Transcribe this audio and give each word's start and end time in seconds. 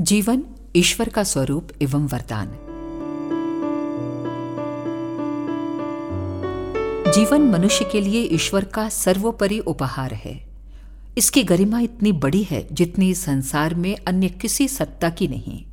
जीवन 0.00 0.42
ईश्वर 0.76 1.08
का 1.08 1.22
स्वरूप 1.22 1.68
एवं 1.82 2.06
वरदान। 2.08 2.48
जीवन 7.12 7.42
मनुष्य 7.42 7.88
के 7.92 8.00
लिए 8.00 8.22
ईश्वर 8.22 8.64
का 8.64 8.88
सर्वोपरि 8.88 9.58
उपहार 9.58 10.14
है। 10.14 10.34
इसकी 11.18 11.42
गरिमा 11.42 11.80
इतनी 11.80 12.12
बड़ी 12.12 12.42
है 12.42 12.66
जितनी 12.72 13.14
संसार 13.14 13.74
में 13.74 13.96
अन्य 14.06 14.28
किसी 14.28 14.68
सत्ता 14.68 15.10
की 15.10 15.28
नहीं। 15.28 15.64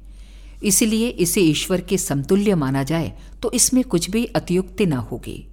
इसलिए 0.63 1.07
इसे 1.07 1.41
ईश्वर 1.41 1.81
के 1.81 1.97
समतुल्य 1.97 2.55
माना 2.55 2.83
जाए 2.83 3.13
तो 3.41 3.51
इसमें 3.51 3.83
कुछ 3.83 4.09
भी 4.09 4.25
अतियुक्ति 4.25 4.85
न 4.85 4.93
होगी। 4.93 5.47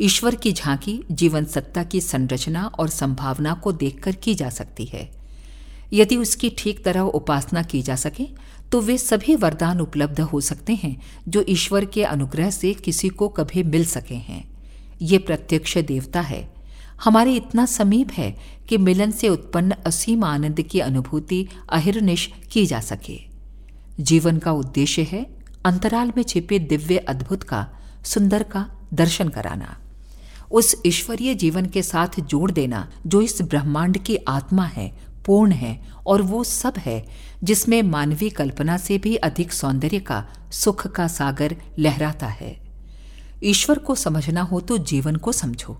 ईश्वर 0.00 0.34
की 0.34 0.52
झांकी 0.52 1.00
जीवन 1.10 1.44
सत्ता 1.44 1.84
की 1.84 2.00
संरचना 2.00 2.64
और 2.78 2.88
संभावना 2.88 3.54
को 3.54 3.72
देखकर 3.72 4.14
की 4.14 4.34
जा 4.34 4.50
सकती 4.50 4.84
है। 4.84 5.25
यदि 5.92 6.16
उसकी 6.16 6.50
ठीक 6.58 6.84
तरह 6.84 7.00
उपासना 7.00 7.62
की 7.62 7.82
जा 7.82 7.96
सके 7.96 8.26
तो 8.72 8.80
वे 8.80 8.98
सभी 8.98 9.34
वरदान 9.34 9.80
उपलब्ध 9.80 10.20
हो 10.20 10.40
सकते 10.40 10.74
हैं, 10.74 10.96
जो 11.28 11.44
ईश्वर 11.48 11.84
के 11.84 12.04
अनुग्रह 12.04 12.50
से 12.50 12.74
किसी 12.74 13.08
को 13.08 13.28
कभी 13.28 13.62
मिल 13.62 13.84
सके 13.84 14.14
हैं। 14.14 14.44
ये 15.02 15.18
प्रत्यक्ष 15.18 15.78
देवता 15.78 16.20
है। 16.20 16.54
हमारे 17.04 17.34
इतना 17.34 17.66
समीप 17.66 18.12
है 18.12 18.36
कि 18.68 18.78
मिलन 18.78 19.10
से 19.10 19.28
उत्पन्न 19.28 19.74
असीम 19.86 20.24
आनंद 20.24 20.60
की 20.62 20.80
अनुभूति 20.80 21.48
अहिर्निश 21.72 22.32
की 22.52 22.66
जा 22.66 22.80
सके। 22.80 23.18
जीवन 24.00 24.38
का 24.38 24.52
उद्देश्य 24.52 25.02
है 25.02 25.26
अंतराल 25.64 26.12
में 26.16 26.22
छिपे 26.22 26.58
दिव्य 26.58 26.96
अद्भुत 26.96 27.42
का, 27.42 27.68
सुंदर 28.04 28.42
का 28.42 28.70
दर्शन 28.94 29.28
कराना। 29.28 29.76
उस 30.50 30.76
ईश्वरीय 30.86 31.34
जीवन 31.34 31.66
के 31.66 31.82
साथ 31.82 32.20
जोड़ 32.20 32.50
देना, 32.50 32.90
जो 33.06 33.20
इस 33.22 33.42
ब्रह्मांड 33.42 33.98
की 33.98 34.16
आत्मा 34.16 34.64
है 34.64 34.92
पूर्ण 35.26 35.52
है 35.52 35.78
और 36.06 36.22
वो 36.22 36.42
सब 36.44 36.74
है, 36.78 37.04
जिसमें 37.44 37.82
मानवीय 37.82 38.30
कल्पना 38.30 38.76
से 38.76 38.98
भी 38.98 39.14
अधिक 39.16 39.52
सौंदर्य 39.52 39.98
का, 40.00 40.24
सुख 40.52 40.86
का 40.86 41.06
सागर 41.08 41.56
लहराता 41.78 42.26
है। 42.26 42.56
ईश्वर 43.44 43.78
को 43.78 43.94
समझना 43.94 44.42
हो 44.42 44.60
तो 44.60 44.78
जीवन 44.80 45.16
को 45.16 45.32
समझो। 45.32 45.78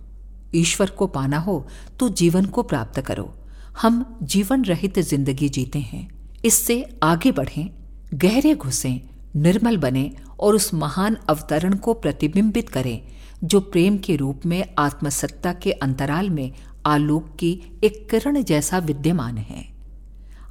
ईश्वर 0.55 0.91
को 0.91 1.07
पाना 1.07 1.39
हो 1.39 1.67
तो 2.01 2.09
जीवन 2.09 2.45
को 2.47 2.63
प्राप्त 2.63 3.01
करो। 3.01 3.33
हम 3.81 4.05
जीवन 4.23 4.65
रहित 4.65 4.99
ज़िंदगी 4.99 5.49
जीते 5.49 5.79
हैं। 5.79 6.09
इससे 6.45 6.85
आगे 7.03 7.33
बढ़ें, 7.33 7.71
गहरे 8.15 8.55
घुसें, 8.55 9.01
निर्मल 9.37 9.77
बने 9.77 10.11
और 10.41 10.55
उस 10.55 10.73
महान 10.75 11.17
अवतरण 11.29 11.75
को 11.77 11.95
प्रतिबिंबित 11.95 12.69
करें। 12.69 13.01
जो 13.45 13.61
प्रेम 13.61 13.99
के 13.99 14.17
रूप 14.17 14.41
में, 14.47 14.75
आत्मसत्ता 14.79 15.53
के 15.53 15.73
अंतराल 15.73 16.31
में, 16.31 16.53
आलोक 16.87 17.37
की 17.37 17.81
एक 17.85 18.11
किरण 18.11 18.43
जैसा 18.43 18.79
विद्यमान 18.79 19.39
है। 19.39 19.77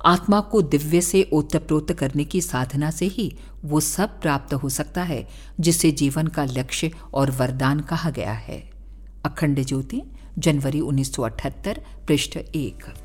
आत्मा 0.05 0.39
को 0.39 0.61
दिव्य 0.61 1.01
से 1.01 1.29
ओतप्रोत 1.33 1.91
करने 1.91 2.23
की 2.23 2.41
साधना 2.41 2.91
से 2.91 3.05
ही 3.05 3.37
वो 3.65 3.79
सब 3.79 4.21
प्राप्त 4.21 4.53
हो 4.53 4.69
सकता 4.69 5.03
है, 5.03 5.27
जिसे 5.59 5.91
जीवन 5.91 6.27
का 6.27 6.45
लक्ष्य 6.45 6.91
और 7.13 7.31
वरदान 7.31 7.79
कहा 7.79 8.09
गया 8.09 8.33
है। 8.33 8.69
अखंड 9.25 9.63
ज्योति, 9.63 10.01
जनवरी 10.37 10.79
1978 10.79 11.85
पृष्ठ 12.07 12.37
एक। 12.37 13.04